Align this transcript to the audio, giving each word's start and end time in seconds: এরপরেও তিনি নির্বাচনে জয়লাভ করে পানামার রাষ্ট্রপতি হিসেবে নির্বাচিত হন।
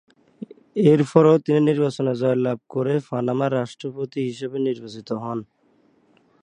এরপরেও 0.85 1.37
তিনি 1.45 1.59
নির্বাচনে 1.69 2.13
জয়লাভ 2.21 2.57
করে 2.73 2.93
পানামার 3.07 3.51
রাষ্ট্রপতি 3.59 4.19
হিসেবে 4.29 4.57
নির্বাচিত 4.67 5.09
হন। 5.23 5.39